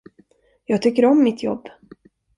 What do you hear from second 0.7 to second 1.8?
tycker om mitt jobb.